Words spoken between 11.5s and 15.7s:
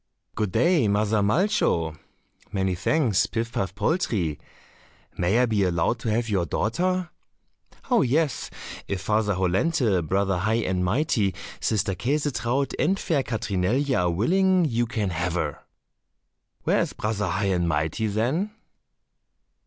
Sister Käsetraut, and fair Katrinelje are willing, you can have her."